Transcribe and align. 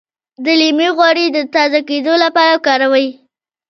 د 0.43 0.45
لیمو 0.59 0.87
غوړي 0.97 1.25
د 1.31 1.37
تازه 1.55 1.79
کیدو 1.89 2.13
لپاره 2.23 2.51
وکاروئ 2.55 3.07